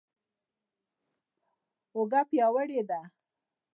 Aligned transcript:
اوږه 1.95 2.21
پیاوړې 2.29 2.79
دي. 2.89 3.01